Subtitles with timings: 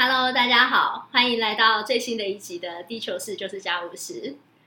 [0.00, 4.12] Hello，大家好，欢迎来到最新的一集的《地球事就是家务事》。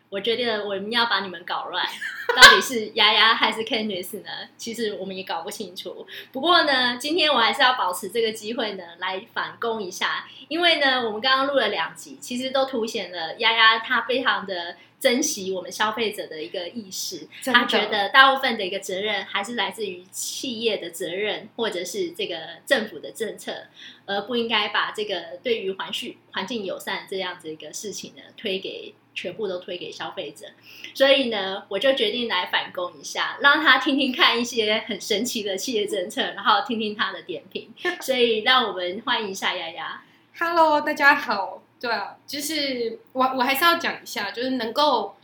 [0.09, 1.87] 我觉得，我们要把你们搞乱，
[2.35, 4.29] 到底是丫丫还是 Candice 呢？
[4.57, 6.05] 其实我们也搞不清楚。
[6.31, 10.27] 不过呢，今天我还是要保持这个机会呢，来反攻一下。
[10.47, 17.27] 因为呢，我们刚刚录了两集，其实都凸显了丫丫她非常的珍惜我们消费者的一个意识。
[17.41, 22.35] 真的她觉得大部分的一个责任还是来自于企业的责任，或者是这个
[22.65, 23.67] 政府的政策，
[24.05, 30.47] 而不应该把这个对于环境环境友善这样子一个事情呢，推给全部都推给消费者。
[30.93, 37.73] 所以呢，我就决定来反攻一下，让他听听看一些很神奇的企业政策，然后听听他的点评。
[38.01, 40.03] 所以，让我们欢迎一下丫丫。
[40.37, 41.61] Hello，大家好。
[41.79, 45.15] 对啊，就是我我还是要讲一下，就是能够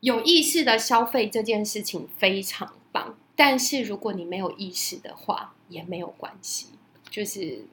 [0.00, 6.68] 有意识的消费这件事情非常棒，但是如果你没有意识的话，也没有关系。
[7.10, 7.66] 就是，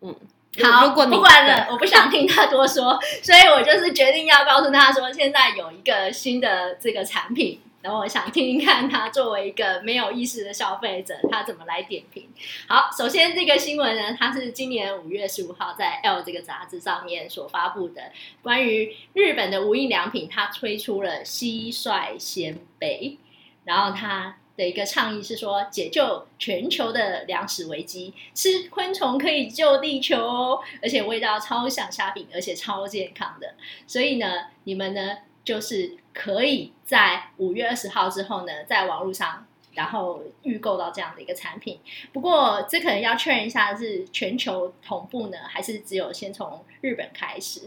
[0.00, 0.16] 嗯，
[0.62, 12.28] 好，如果你不管了，我不想听他多说，所以我就是决定要告诉他说，现在有一个新的这个产品，然后我想听听看他作为一个没有意识的消费者，他怎么来点评。
[12.68, 18.02] 好，首先这个新闻呢，它是今年五月十五号在 L 这个杂志上面所发布的，
[18.42, 23.16] 关于日本的无印良品，它推出了蟋蟀鲜贝，
[23.64, 24.36] 然后它。
[24.56, 33.54] 的一个倡议是说，解救全球的粮食危机，吃昆虫可以救地球哦，而且味道超像虾饼，而且超健康的。
[33.86, 41.80] 所以呢，你们呢就是可以在五月二十号之后呢，在网络上然后预购到这样的一个产品。
[42.12, 47.62] 不过这可能要确认一下是全球同步呢，还是只有先从日本开始？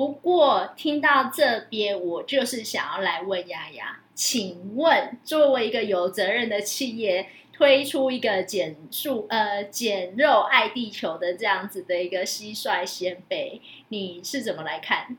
[0.00, 15.18] 不过听到这边，我就是想要来问丫丫，请问作为一个有责任的企业，推出一个减速呃减肉爱地球的这样子的一个蟋蟀鲜贝，你是怎么来看？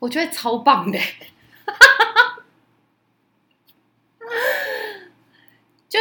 [0.00, 0.98] 我觉得超棒的。
[5.88, 5.98] 就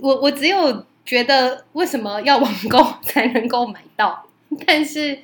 [0.00, 4.26] 我我只有觉得为什么要网购才能够买到，
[4.66, 5.18] 但是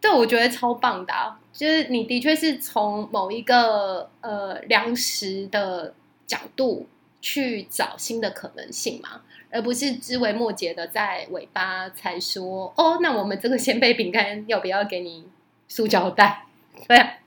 [0.00, 5.92] 对我觉得超棒的啊、就是你的确是从某一个呃粮食的
[6.26, 6.86] 角度
[7.20, 15.26] 去找新的可能性嘛，而不是枝微末节的在尾巴才说哦，那我们这个鲜贝饼干要不要给你
[15.68, 16.46] 塑胶袋？
[16.88, 17.18] 对啊，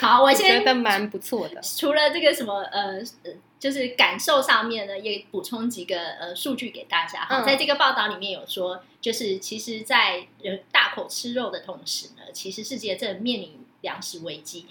[0.00, 1.60] 好，我觉得蛮不错的。
[1.62, 3.30] 除了这个什么呃呃，
[3.66, 7.40] 就是感受上面呢，也补充几个呃数据给大家哈。
[7.40, 14.66] 嗯在这个报道里面有说，就是其实，在人大口吃肉的同时呢，其实世界正面临粮食危机。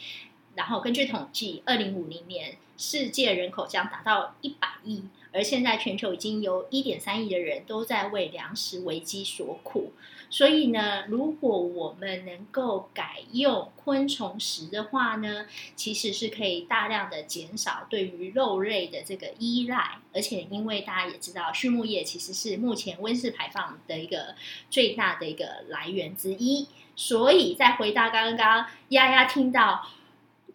[0.55, 5.03] 然后根据统计，二零五零年世界人口将达到一百亿，
[5.35, 9.91] 而现在全球已经有一点三亿的人都在为粮食危机所苦。
[10.27, 15.45] 所以呢，如果我们能够改用昆虫食的话呢，
[15.75, 24.35] 其实是可以大量的减少对于肉类的这个依赖，而且因为大家也知道，畜牧业其实是目前温室排放的一个
[24.71, 29.87] 最大的一个来源之一，所以再回到刚刚丫丫听到。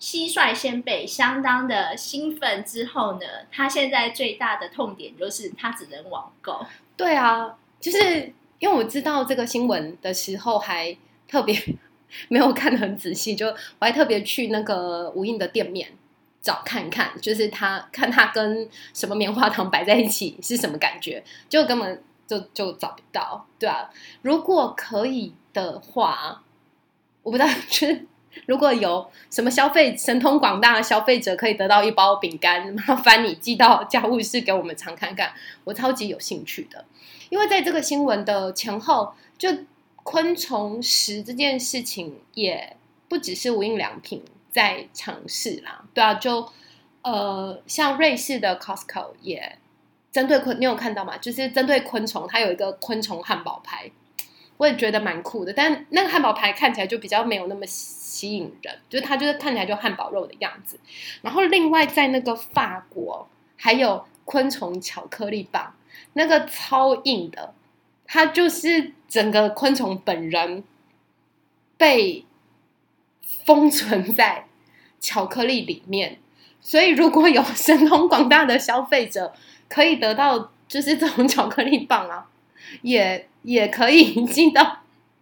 [0.00, 6.64] 蟋蟀先辈相当的兴奋之后呢，他现在最大的痛点就是他只能网购。
[6.96, 10.96] 对啊，就是因为我知道这个新闻的时候，还
[11.28, 11.54] 特别
[12.28, 15.92] 没有看得很仔细，就我还特别去那个无印的店面
[16.40, 23.90] 找看看，就是他看他跟什么棉花糖摆在一起是什么感觉，就根本就就找不到，对啊。
[24.22, 26.42] 如果可以的话，
[27.22, 28.06] 我不知道， 就是
[28.46, 35.32] 如果有什么消费神通广大的消费者可以得到一包饼干， 麻烦你寄到家务室给我们尝看看，
[35.64, 36.84] 我超级有兴趣的。
[37.28, 39.48] 因为在这个新闻的前后，就
[40.02, 42.76] 昆虫食这件事情，也
[43.08, 46.48] 不只是无印良品在尝试啦，对啊，就
[47.02, 49.58] 呃，像瑞士的 Costco 也
[50.10, 51.16] 针对昆，你有看到吗？
[51.18, 53.90] 就是针对昆虫，它有一个昆虫汉堡排，
[54.60, 60.78] 我也觉得蛮酷的，但那个汉堡排看起来就比较没有那么吸引人，就是它就是看起来就汉堡肉的样子。
[61.22, 63.26] 然后另外在那个法国
[63.56, 65.72] 还有昆虫巧克力棒，
[66.12, 67.54] 那个超硬的，
[68.04, 70.62] 它就是整个昆虫本人
[71.78, 72.26] 被
[73.46, 74.44] 封存在
[75.00, 76.18] 巧克力里面。
[76.60, 79.32] 所以，如果有神通广大的消费者
[79.70, 82.28] 可以得到就是这种巧克力棒啊，
[82.82, 84.80] 也也可以进到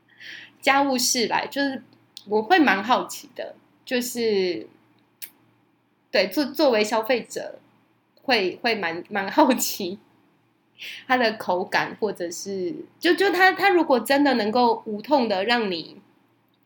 [0.60, 1.82] 家务室来，就是
[2.26, 3.54] 我会蛮好奇的，
[3.84, 4.66] 就是
[6.10, 7.58] 对作作为消费者
[8.22, 9.98] 会会蛮蛮好奇
[11.06, 16.00] 它的口感，或者是就就它它如果真的能够无痛的让你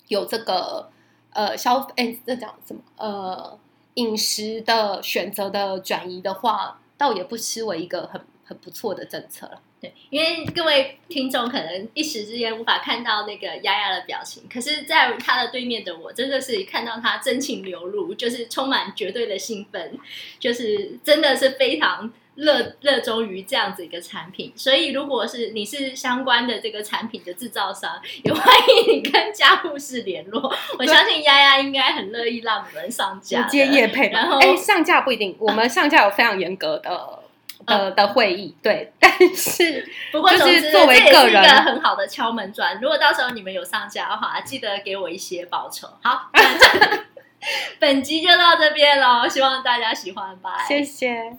[0.08, 0.90] 有这个
[1.30, 3.58] 呃消哎这讲什么呃
[3.94, 9.60] 饮食的选择的转移的话，倒也不失为一个很很不错的政策了。
[9.82, 19.98] 对，因为各位听众可能一时之间无法看到那个丫丫的表情，可是，在他的对面的我，真的是看到他真情流露，就是充满绝对的兴奋，
[20.38, 24.52] 就是真的是非常热热衷于这样子一个产品。
[24.54, 30.54] 所以，如果是你是相关的这个产品的制造商，也欢迎你跟家护士联络。
[30.78, 34.10] 我相信丫丫应该很乐意让我们上架，直接业配。
[34.10, 37.18] 然后，哎，上架不一定，我们上架有非常严格的。
[37.66, 42.80] 的的会议对，但是 不过就是作为个人，一个很好的敲门砖。
[42.80, 45.88] 如果到时候你们有上架的话，记得给我一些报酬。
[46.02, 46.30] 好，
[47.78, 51.36] 本集就到这边喽，希望大家喜欢吧，谢谢。